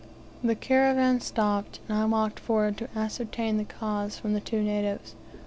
[0.43, 5.13] The caravan stopped, and I walked forward to ascertain the cause from the two natives.